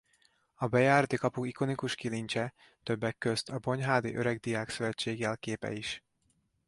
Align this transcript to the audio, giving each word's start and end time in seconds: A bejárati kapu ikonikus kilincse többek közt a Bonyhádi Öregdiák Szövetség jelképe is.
A 0.53 0.67
bejárati 0.67 1.15
kapu 1.15 1.45
ikonikus 1.45 1.95
kilincse 1.95 2.53
többek 2.83 3.17
közt 3.17 3.49
a 3.49 3.59
Bonyhádi 3.59 4.15
Öregdiák 4.15 4.69
Szövetség 4.69 5.19
jelképe 5.19 5.71
is. 5.71 6.03